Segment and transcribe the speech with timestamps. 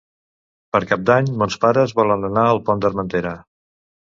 [0.75, 3.37] Per Cap d'Any mons pares volen anar al Pont d'Armentera.